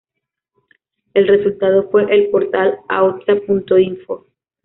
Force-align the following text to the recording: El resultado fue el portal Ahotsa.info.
El 1.13 1.27
resultado 1.27 1.87
fue 1.91 2.11
el 2.11 2.31
portal 2.31 2.79
Ahotsa.info. 2.89 4.25